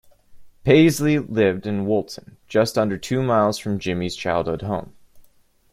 Paisley 0.63 1.19
lived 1.19 1.67
in 1.67 1.85
Woolton, 1.85 2.37
just 2.47 2.75
under 2.75 2.97
two 2.97 3.21
miles 3.21 3.59
from 3.59 3.77
Jimmy's 3.77 4.15
childhood 4.15 4.63
home. 4.63 4.95